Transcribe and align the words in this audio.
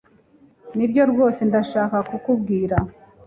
Nibyo 0.75 1.03
rwose 1.11 1.39
ndashaka 1.49 1.97
kukubwira 2.09 2.77